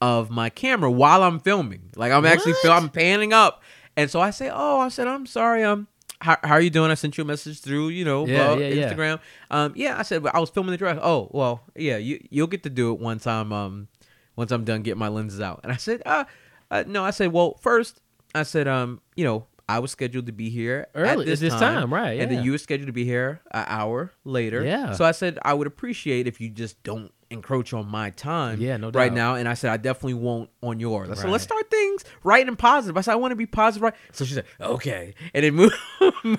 [0.01, 1.91] of my camera while I'm filming.
[1.95, 3.61] Like I'm actually fil- I'm panning up,
[3.95, 5.63] and so I say, "Oh, I said I'm sorry.
[5.63, 5.87] Um,
[6.21, 6.91] how, how are you doing?
[6.91, 8.93] I sent you a message through, you know, Yeah, blah, yeah, yeah.
[8.93, 9.19] Instagram.
[9.49, 10.99] Um, yeah, I said I was filming the dress.
[11.01, 13.88] Oh, well, yeah, you you'll get to do it once I'm um
[14.36, 15.62] once I'm done getting my lenses out.
[15.63, 16.25] And I said, uh,
[16.71, 18.01] uh no, I said, well, first,
[18.36, 21.53] I said, um, you know, I was scheduled to be here Early- at this, this
[21.53, 22.38] time, right, And yeah.
[22.38, 24.63] then you were scheduled to be here an hour later.
[24.63, 24.93] Yeah.
[24.93, 28.59] So I said I would appreciate if you just don't encroach on my time.
[28.59, 28.99] Yeah, no doubt.
[28.99, 31.09] Right now, and I said I definitely won't on yours.
[31.09, 31.31] I said Right.
[31.31, 32.97] let's start things right and positive.
[32.97, 33.93] I said I want to be positive, right?
[34.11, 35.75] So she said okay, and it moved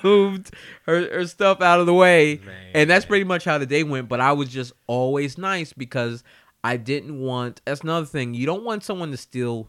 [0.02, 0.50] moved
[0.86, 2.40] her, her stuff out of the way,
[2.74, 4.08] and that's pretty much how the day went.
[4.08, 6.24] But I was just always nice because
[6.64, 7.60] I didn't want.
[7.64, 8.34] That's another thing.
[8.34, 9.68] You don't want someone to steal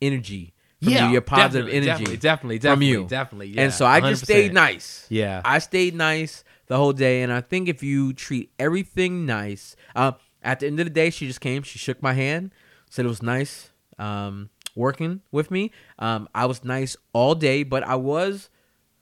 [0.00, 0.52] energy.
[0.82, 3.06] From you, your positive definitely, energy definitely, definitely, from definitely, you.
[3.08, 3.46] definitely.
[3.48, 4.54] Yeah, and so I just stayed 100%.
[4.54, 5.06] nice.
[5.08, 9.74] Yeah, I stayed nice the whole day, and I think if you treat everything nice,
[9.94, 10.12] uh,
[10.46, 12.52] at the end of the day, she just came, she shook my hand,
[12.88, 15.72] said it was nice um, working with me.
[15.98, 18.48] Um, I was nice all day, but I was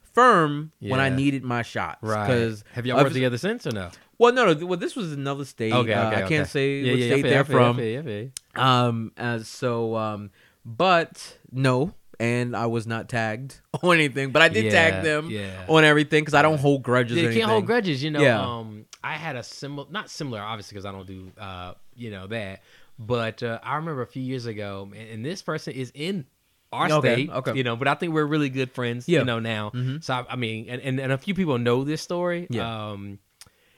[0.01, 1.99] firm when I needed my shots.
[2.01, 2.25] right.
[2.25, 3.89] Because Have y'all worked together since or no?
[4.17, 4.65] Well, no, no.
[4.65, 5.73] Well, this was another state.
[5.73, 7.77] Okay, uh, I can't say Yeah, what yeah, state they're I feel you, I from.
[7.77, 8.87] feel you, I.
[8.87, 10.31] Um, as so, um,
[10.65, 15.29] but no, and I was not tagged or anything, but I did Yeah, tag them
[15.29, 15.65] yeah.
[15.67, 17.17] on everything because I don't hold grudges.
[17.17, 18.21] Yeah, you can't hold grudges, you know.
[18.21, 18.41] Yeah.
[18.41, 22.27] Um, I had a similar, not similar, obviously, because I don't do, uh, you know,
[22.27, 22.61] that.
[22.97, 26.25] But uh, I remember a few years ago, and, this person is in
[26.71, 27.53] our Okay, state, okay.
[27.53, 27.75] you know.
[27.75, 29.19] But I think we're really good friends, Yeah.
[29.19, 29.71] you know, now.
[29.71, 30.03] Mhm.
[30.03, 32.47] So I, I mean, and, and and a few people know this story.
[32.49, 32.91] Yeah.
[32.91, 33.19] Um,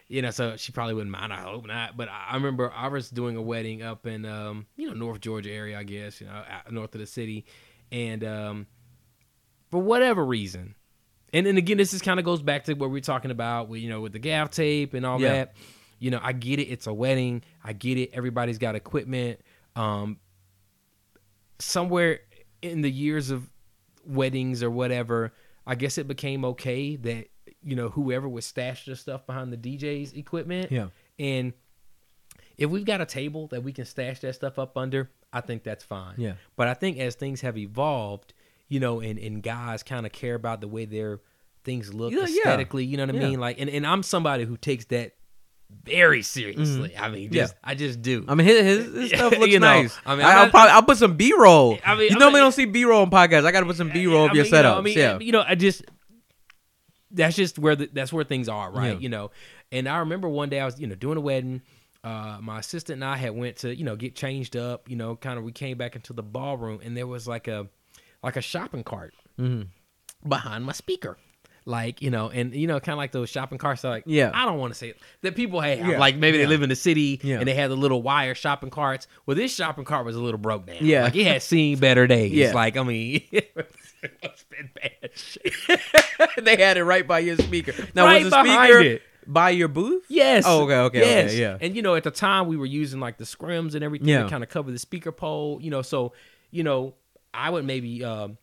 [0.08, 1.34] you know, so she probably wouldn't mind.
[1.34, 1.98] I hope not.
[1.98, 5.20] But I I remember I was doing a wedding up in, um, you know, North
[5.20, 7.46] Georgia area, I guess, you know, north of the city,
[7.92, 8.68] and um,
[9.72, 10.76] for whatever reason,
[11.34, 13.70] and and again, this is kind of goes back to what we are talking about,
[13.70, 15.34] with, you know, with the gaff tape and all Yeah.
[15.34, 15.56] that.
[16.00, 16.66] You know, I get it.
[16.68, 17.42] It's a wedding.
[17.64, 18.12] I get it.
[18.14, 19.40] Everybody's got equipment.
[19.76, 20.20] Um,
[21.60, 22.20] somewhere
[22.62, 23.50] in the years of
[24.06, 25.34] weddings or whatever,
[25.66, 27.28] I guess it became okay that
[27.64, 30.72] you know whoever would stash the stuff behind the DJ's equipment.
[30.72, 30.88] Yeah.
[31.20, 31.54] And
[32.58, 35.64] if we've got a table that we can stash that stuff up under, I think
[35.64, 36.16] that's fine.
[36.18, 36.34] Yeah.
[36.56, 38.34] But I think as things have evolved,
[38.68, 41.20] you know, and, and guys kind of care about the way their
[41.64, 42.26] things look Yeah, yeah.
[42.26, 43.28] aesthetically, you know what I Yeah.
[43.30, 43.40] mean?
[43.40, 45.14] Like and, and I'm somebody who takes that
[45.84, 46.96] very seriously.
[46.98, 47.34] I mean, Mm-hmm.
[47.36, 47.42] Yeah.
[47.44, 48.24] just I just do.
[48.28, 49.98] I mean, his, his, his stuff looks You know, nice.
[50.06, 51.78] I I mean, mean, I'm I'll probably I'll put some B roll.
[51.86, 53.44] I mean, you normally don't see B roll on podcasts.
[53.46, 54.78] I got to put some B roll of I your mean, you know, setups.
[54.78, 55.20] I mean, yeah.
[55.20, 55.84] you know, I just
[57.12, 58.94] that's just where the, that's where things are, right?
[58.94, 59.00] Yeah.
[59.00, 59.32] You know,
[59.72, 61.62] and I remember one day I was, you know, doing a wedding.
[62.08, 64.90] Uh, my assistant and I had went to, you know, get changed up.
[64.90, 67.68] You know, kind of we came back into the ballroom, and there was like a
[68.24, 69.68] like a shopping cart Mhm.
[70.28, 71.18] behind my speaker.
[71.66, 73.82] Like you know, and you know, kind of like those shopping carts.
[73.82, 74.32] That like, Yeah.
[74.34, 75.80] I don't want to say it, that people have.
[75.80, 76.00] Yeah.
[76.00, 76.46] Like maybe Yeah.
[76.46, 77.40] they live in the city Yeah.
[77.40, 79.06] and they have the little wire shopping carts.
[79.26, 80.78] Well, this shopping cart was a little broke down.
[80.80, 81.04] Yeah.
[81.04, 82.32] like it had seen better days.
[82.32, 82.54] Yeah.
[82.54, 85.12] like I mean, it's been bad
[86.46, 87.74] they had it right by your speaker.
[87.94, 89.02] Now Right was the speaker it.
[89.28, 90.04] By your booth?
[90.10, 90.44] Yes.
[90.48, 91.58] Oh, okay, okay, okay, yeah.
[91.60, 94.24] And you know, at the time we were using like the scrims and everything Yeah.
[94.24, 95.60] to kind of cover the speaker pole.
[95.62, 96.14] You know, so
[96.52, 96.94] you know,
[97.34, 98.38] I would maybe, um,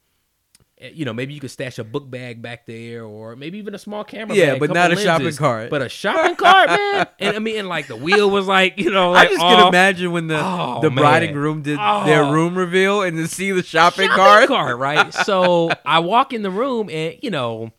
[0.79, 3.75] eh, you know, maybe you could stash a book bag back there, or maybe even
[3.75, 4.37] a small camera.
[4.37, 5.71] Yeah, bag, but not a shopping cart.
[5.71, 7.07] But a shopping cart, man.
[7.19, 9.57] And I mean, and like the wheel was like, you know, I just off.
[9.59, 12.31] can imagine when the Oh, the bride and groom did their Oh.
[12.33, 14.49] room reveal and to see the shopping, shopping cart.
[14.49, 15.13] cart, right?
[15.15, 17.71] So I walk in the room and you know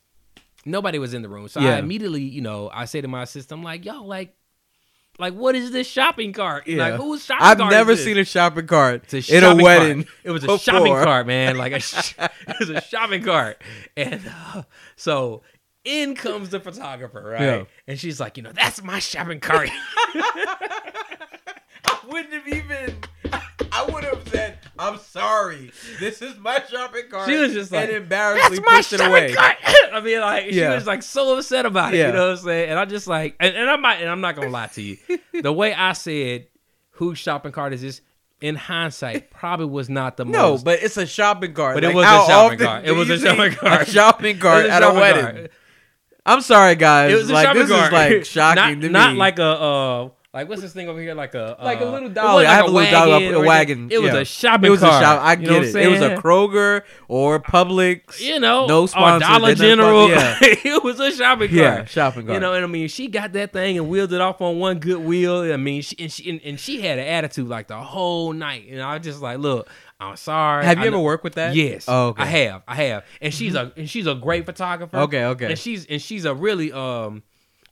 [0.65, 1.47] nobody was in the room.
[1.47, 1.75] So Yeah.
[1.75, 4.35] I immediately, you know, I say to my assistant, I'm like, yo, like,
[5.17, 6.67] like what is this shopping cart?
[6.67, 6.77] Yeah.
[6.89, 7.51] Like whose shopping cart?
[7.51, 7.71] I've cart?
[7.71, 8.05] never is this?
[8.05, 10.03] seen a shopping cart a in a wedding.
[10.03, 10.15] Cart.
[10.25, 11.57] It was a shopping cart, man.
[11.57, 13.61] Like a, sh- it was a shopping cart,
[13.95, 14.21] and
[14.53, 14.63] uh,
[14.97, 15.41] so
[15.85, 17.41] in comes the photographer, right?
[17.41, 17.63] Yeah.
[17.87, 19.69] And she's like, you know, that's my shopping cart.
[20.15, 22.95] I wouldn't have even.
[23.71, 25.71] I would have said, "I'm sorry.
[25.99, 29.33] This is my shopping cart." She was just like, and embarrassingly pushed it away.
[29.33, 29.55] cart.
[29.93, 31.97] I mean, like she was like so upset about it.
[31.97, 32.07] Yeah.
[32.07, 32.69] You know what I'm saying?
[32.69, 34.97] And I just like, and, and I might, and I'm not gonna lie to you.
[35.41, 36.47] the way I said,
[36.91, 38.01] "Whose shopping cart is this?"
[38.41, 40.59] In hindsight, probably was not the No, most.
[40.61, 41.75] No, but it's a shopping cart.
[41.75, 42.85] But it was a shopping cart.
[42.85, 43.87] It was a shopping cart.
[43.87, 45.23] A shopping cart a at a wedding.
[45.23, 45.51] cart.
[46.25, 47.13] I'm sorry, guys.
[47.13, 47.85] It was a like shopping this cart.
[47.85, 49.19] is like shocking not, to not me.
[49.19, 51.13] like a uh, like what's this thing over here?
[51.13, 52.45] Like a like a uh, little it dolly.
[52.45, 53.87] I have like a little a wagon.
[53.89, 54.19] It was yeah.
[54.19, 55.01] a shopping It was cart.
[55.01, 55.21] a shop.
[55.23, 55.75] I You know get it.
[55.77, 56.17] It was a?
[56.17, 58.19] Kroger or Publix.
[58.19, 59.25] you know, no or sponsor.
[59.25, 60.09] Dollar General.
[60.09, 60.37] Yeah.
[60.41, 61.51] it was a shopping cart.
[61.51, 62.33] Yeah, shopping cart.
[62.33, 64.79] You know, and I mean, she got that thing and wheeled it off on one
[64.79, 65.53] good wheel.
[65.53, 68.67] I mean, she and she and, and she had an attitude like the whole night.
[68.69, 69.69] And I was just like, look,
[70.01, 70.65] I'm sorry.
[70.65, 71.55] have you I ever know- worked with that?
[71.55, 71.85] Yes.
[71.87, 72.23] Oh, okay.
[72.23, 72.63] I have.
[72.67, 73.05] I have.
[73.21, 74.97] And she's a and she's a great photographer.
[74.97, 75.45] Okay, okay.
[75.45, 77.23] And she's and she's a really um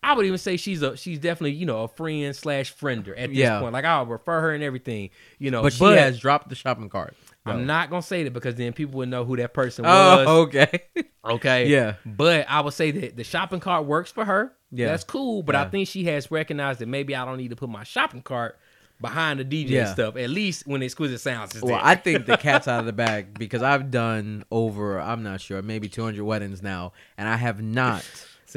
[0.04, 3.30] I would even say she's a she's definitely, you know, a friend slash friender at
[3.30, 3.60] this Yeah.
[3.60, 3.74] point.
[3.74, 5.62] Like I'll refer her and everything, you know.
[5.62, 7.16] but she has dropped the shopping cart.
[7.46, 10.28] I'm not gonna say that because then people would know who that person Oh, was.
[10.48, 10.84] okay.
[11.26, 11.68] Okay.
[11.70, 11.94] Yeah.
[12.06, 14.52] But I would say that the shopping cart works for her.
[14.72, 14.88] Yeah.
[14.88, 15.42] That's cool.
[15.42, 18.22] But I think she has recognized that maybe I don't need to put my shopping
[18.22, 18.60] cart
[19.00, 19.94] behind the DJ Yeah.
[19.94, 20.18] stuff.
[20.18, 21.86] At least when exquisite sounds is Well, there.
[21.86, 25.62] I think the cat's out of the bag because I've done over, I'm not sure,
[25.62, 28.04] maybe 200 weddings now, and I have not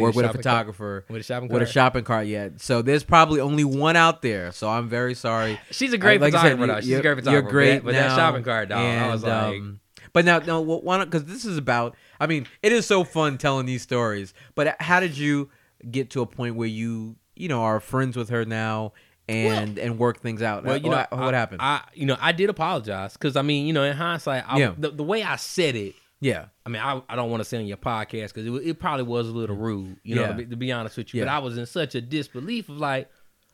[0.02, 0.44] Worked with a shopping cart?
[0.44, 1.72] photographer with a shopping with a cart.
[1.72, 2.60] shopping cart yet.
[2.60, 4.52] So there's probably only one out there.
[4.52, 5.58] So I'm very sorry.
[5.70, 6.66] She's a great Like I said, photographer.
[6.74, 6.80] though.
[6.80, 7.42] She's you're- a great photographer.
[7.42, 8.78] You're great But that shopping cart, dog.
[8.80, 9.80] I was like, um,
[10.12, 11.10] but now, no, why not?
[11.10, 11.94] Because this is about.
[12.18, 14.32] I mean, it is so fun telling these stories.
[14.54, 15.50] But how did you
[15.90, 18.92] get to a point where you, you know, are friends with her now
[19.28, 20.64] and and work things out?
[20.64, 21.60] well, you know, what, what I, happened?
[21.60, 24.72] I, you know, I did apologize because I mean, you know, in hindsight, I, Yeah.
[24.78, 27.58] the, the way I said it, yeah, I mean, I, I don't want to say
[27.58, 30.46] on your podcast because it, it probably was a little rude, you know, to, be,
[30.46, 31.20] to be honest with you.
[31.22, 33.10] But I was in such a disbelief of like,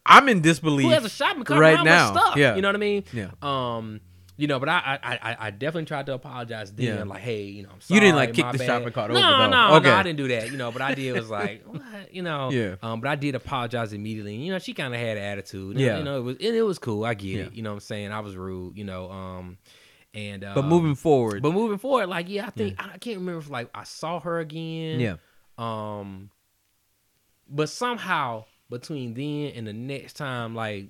[0.07, 0.87] I'm in disbelief.
[0.87, 2.12] who has a shopping cart right now.
[2.12, 2.37] stuff?
[2.37, 2.55] Yeah.
[2.57, 3.05] You know what I mean?
[3.12, 3.31] Yeah.
[3.42, 4.01] Um,
[4.37, 7.05] you know, but I I, I, I definitely tried to apologize then, Yeah.
[7.05, 7.96] like, hey, you know, I'm sorry.
[7.96, 8.66] You didn't, like, kick the bad.
[8.66, 9.51] shopping cart no, over, though.
[9.51, 9.88] No, Okay.
[9.88, 10.51] no, I didn't do that.
[10.51, 11.83] You know, but I did was like, what?
[12.12, 12.77] You know, Yeah.
[12.83, 14.35] Um, but I did apologize immediately.
[14.35, 15.79] And, you know, she kind of had an attitude.
[15.79, 15.98] Yeah.
[15.98, 17.05] You know, it was and it was cool.
[17.05, 17.42] I get Yeah.
[17.44, 17.53] it.
[17.53, 18.77] You know, what I'm saying I was rude.
[18.79, 19.59] You know, um,
[20.14, 23.38] and uh, but moving forward, but moving forward, like, yeah, I think I can't remember
[23.40, 25.01] if like I saw her again.
[25.01, 25.16] yeah,
[25.59, 26.31] Um,
[27.48, 30.88] but somehow between then and the next time, like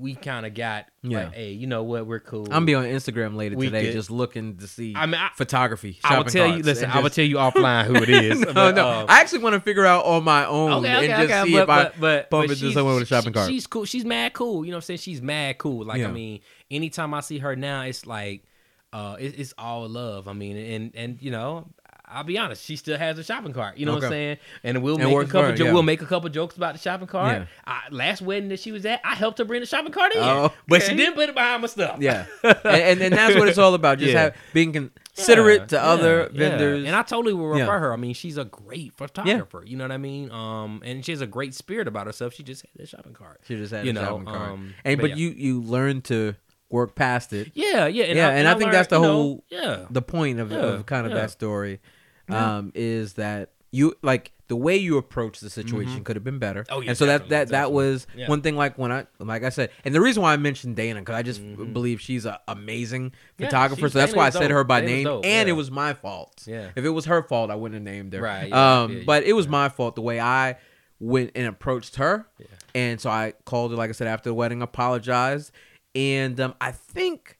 [0.00, 1.24] we kind of got Yeah.
[1.24, 2.46] like, hey, you know what, we're cool.
[2.50, 5.30] I'm be on Instagram later We today, could- just looking to see I mean, I,
[5.34, 5.98] photography.
[6.04, 6.62] I will tell you.
[6.62, 8.40] Listen, and I will tell you offline who it is.
[8.40, 8.88] no, but, no.
[8.88, 11.44] um, I actually want to figure out on my own Okay, and okay, just okay,
[11.44, 13.34] see but, if I but, but, bump but into she's- someone with a shopping she-
[13.34, 13.50] cart.
[13.50, 13.84] She's cool.
[13.86, 14.64] She's mad cool.
[14.64, 14.98] You know what I'm saying?
[14.98, 15.84] She's mad cool.
[15.86, 16.08] Like Yeah.
[16.08, 18.44] I mean, anytime I see her now, it's like
[18.92, 20.28] uh it, it's all love.
[20.28, 21.68] I mean, and and you know,
[22.08, 23.78] I'll be honest, she still has a shopping cart.
[23.78, 24.36] You know what I'm saying?
[24.62, 25.72] And we'll And make a couple her, jo- yeah.
[25.72, 27.38] we'll make a couple jokes about the shopping cart.
[27.42, 27.46] Yeah.
[27.66, 30.20] I, last wedding that she was at, I helped her bring the shopping cart in.
[30.22, 31.98] Oh, But she didn't put it behind my stuff.
[32.00, 33.98] yeah, and, and and that's what it's all about.
[33.98, 34.20] Just Yeah.
[34.20, 36.84] have being considerate to other vendors.
[36.86, 37.92] And I totally will refer her.
[37.92, 39.64] I mean, she's a great photographer.
[39.66, 40.30] You know what I mean?
[40.30, 42.34] Um, and she has a great spirit about herself.
[42.34, 43.40] She just had a shopping cart.
[43.46, 46.34] she just had you a know, shopping cart, um, and but you you learn to
[46.68, 47.52] work past it.
[47.54, 49.04] Yeah, yeah, and Yeah, I, and I think that's the learned,
[49.50, 51.18] you know, whole- yeah, The point of, Yeah, of kind of yeah.
[51.20, 51.80] that story
[52.28, 52.56] Yeah.
[52.58, 56.64] um, is that you like the way you approach the situation could have been better.
[56.70, 58.28] Oh, yeah, and so that definitely, that that was Yeah.
[58.28, 58.56] one thing.
[58.56, 61.22] Like when I like I said, and the reason why I mentioned Dana because I
[61.22, 61.72] just Mhm.
[61.72, 63.88] believe she's an amazing Yeah, photographer.
[63.88, 64.50] so that's Dana why I said dope.
[64.52, 65.52] her by Dana's name, dope, and yeah.
[65.52, 66.44] it was my fault.
[66.46, 66.70] Yeah.
[66.76, 68.20] If it was her fault, I wouldn't have named her.
[68.22, 70.56] Right, um, but it was my fault the way I
[71.00, 72.26] went and approached her.
[72.38, 72.46] Yeah.
[72.74, 75.50] And so I called her, like I said, after the wedding, apologized.
[75.94, 77.38] And um, I think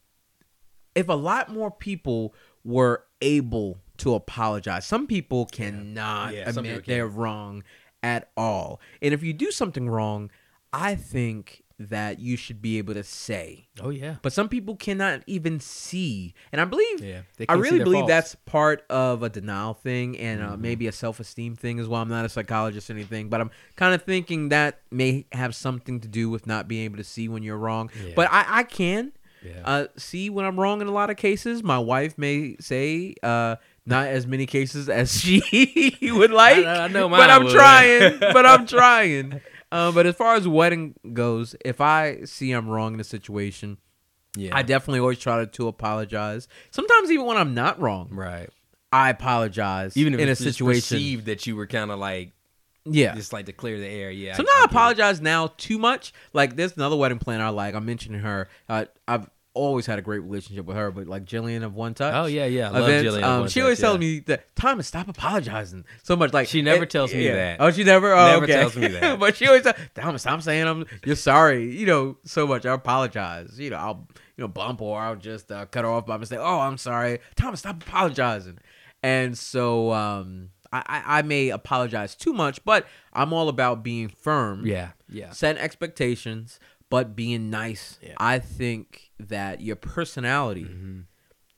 [0.95, 6.83] if a lot more people were able to apologize, some people cannot Yeah, some admit
[6.83, 7.63] people they're wrong
[8.03, 8.81] at all.
[9.03, 10.31] And if you do something wrong,
[10.73, 13.69] I think that you should be able to say.
[13.83, 16.33] Oh yeah, But some people cannot even see.
[16.51, 17.21] And I believe yeah.
[17.51, 18.09] I really believe faults.
[18.11, 20.61] that's part of a denial thing and uh, Mhm.
[20.61, 22.01] maybe a self esteem thing as well.
[22.01, 26.01] I'm not a psychologist or anything, but I'm kind of thinking that may have something
[26.01, 27.91] to do with not being able to see when you're wrong.
[28.03, 28.13] Yeah.
[28.17, 29.13] But I, I can
[29.45, 29.61] yeah.
[29.63, 31.63] uh, see when I'm wrong in a lot of cases.
[31.63, 36.89] My wife may say uh, not as many cases as she would like, I- I
[36.89, 37.55] know but I'm would.
[37.55, 38.19] trying.
[38.19, 39.41] but I'm trying.
[39.73, 43.79] Um, but as far as wedding goes, if I see I'm wrong in a situation,
[44.37, 44.57] yeah.
[44.57, 46.47] I definitely always try to, to apologize.
[46.71, 48.49] Sometimes even when I'm not wrong, right.
[48.93, 49.97] I apologize.
[49.97, 52.33] Even if in a situation, perceived that you were kind of like
[52.85, 53.15] yeah.
[53.15, 54.11] just like to clear the air.
[54.11, 54.37] Yeah.
[54.37, 54.71] Sometimes I, get it.
[54.71, 56.13] apologize now too much.
[56.33, 57.75] Like there's another wedding planner I like.
[57.75, 58.49] I'm mentioning her.
[58.69, 62.15] Uh, I've always had a great relationship with her, but like Jillian of One Touch.
[62.15, 62.69] Oh yeah, yeah.
[62.71, 63.23] I love events, Jillian.
[63.25, 63.87] um, One she Touch, always yeah.
[63.87, 66.33] tells me that Thomas, stop apologizing so much.
[66.33, 67.35] Like She never it- tells me yeah.
[67.35, 67.57] that.
[67.61, 68.13] Oh, she never.
[68.15, 68.53] Oh, Never okay.
[68.53, 69.19] tells me that.
[69.21, 70.85] but she always Thomas, stop saying I'm.
[71.05, 71.75] You're sorry.
[71.77, 72.65] You know so much.
[72.67, 73.59] I apologize.
[73.59, 76.39] You know I'll you know bump or I'll just uh, cut her off by mistake.
[76.41, 77.61] Oh, I'm sorry, Thomas.
[77.61, 78.59] Stop apologizing.
[79.03, 84.09] And so um, I, I I may apologize too much, but I'm all about being
[84.09, 85.31] firm Yeah, yeah.
[85.31, 86.59] Set expectations,
[86.91, 87.99] but being nice.
[88.03, 88.15] Yeah.
[88.19, 91.05] I think that your personality Mhm.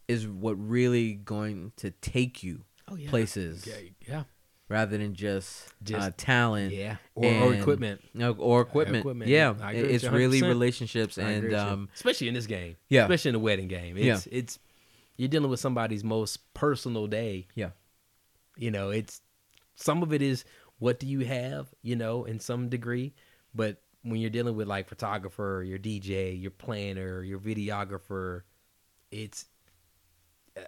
[0.07, 3.11] is what really going to take you Oh yeah.
[3.11, 3.67] places.
[3.67, 3.75] Yeah,
[4.07, 4.25] yeah.
[4.71, 6.75] rather than just, Just- uh, talent.
[6.75, 6.97] Yeah.
[7.15, 8.03] Or, or and- equipment.
[8.13, 8.99] No, or equipment.
[8.99, 9.31] equipment.
[9.31, 12.77] Yeah, it's really relationships and um, especially in this game.
[12.91, 13.03] Yeah.
[13.05, 13.97] Especially in the wedding game.
[13.97, 14.59] It's it's
[15.17, 17.49] you're dealing with somebody's most personal day.
[17.55, 17.71] yeah,
[18.57, 19.21] You know, it's
[19.75, 20.45] some of it is
[20.79, 23.15] what do you have, you know, in some degree,
[23.55, 28.43] but when you're dealing with like photographer, your DJ, your planner, your videographer,
[29.11, 29.47] it's
[30.57, 30.61] uh,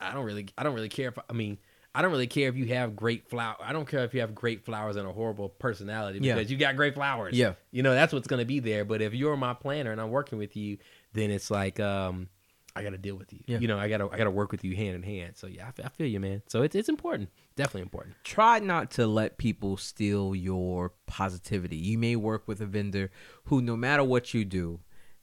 [0.00, 1.58] I don't really I don't really care if I mean
[1.94, 3.56] I don't really care if you have great flower.
[3.60, 6.34] I don't care if you have great flowers and a horrible personality Yeah.
[6.34, 7.36] because you got great flowers.
[7.36, 7.54] Yeah.
[7.72, 10.10] You know, that's what's going to be there, but if you're my planner and I'm
[10.10, 10.78] working with you,
[11.14, 12.28] then it's like um
[12.76, 13.40] I got to deal with you.
[13.46, 13.58] Yeah.
[13.58, 15.36] You know, I got to I got to work with you hand in hand.
[15.36, 16.42] So yeah, I I feel you, man.
[16.46, 17.30] So it's it's important.
[17.58, 18.14] Definitely important.
[18.22, 21.76] try not to let people steal your positivity.
[21.76, 23.10] You may work with a vendor
[23.44, 24.80] who, no matter what you do,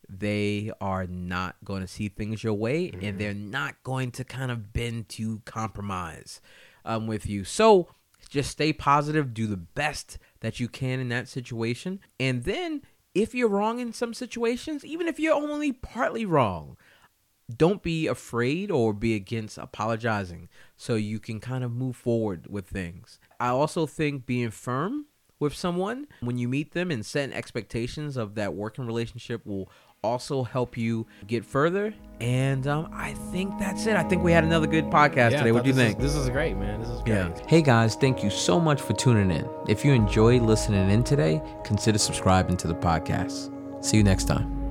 [0.10, 4.52] they are not going to see things your way and they're not going to kind
[4.52, 6.42] of bend to compromise
[6.84, 7.44] um, with you.
[7.44, 7.88] So
[8.30, 12.02] just stay positive, do the best that you can in that situation.
[12.20, 12.82] And then
[13.14, 16.76] if you're wrong in some situations, even if you're only partly wrong,
[17.54, 22.68] don't be afraid or be against apologizing so you can kind of move forward with
[22.68, 23.20] things.
[23.40, 25.06] I also think being firm
[25.40, 29.70] with someone when you meet them and setting expectations of that working relationship will
[30.02, 31.94] also help you get further.
[32.22, 33.96] And um, I think that's it.
[33.96, 35.52] I think we had another good podcast Yeah, today.
[35.52, 35.98] What do you think?
[36.00, 36.80] Is, this is great, man.
[36.80, 37.16] This is great.
[37.16, 37.48] Yeah.
[37.48, 39.48] Hey guys, thank you so much for tuning in.
[39.68, 43.52] If you enjoyed listening in today, consider subscribing to the podcast.
[43.84, 44.65] See you next time.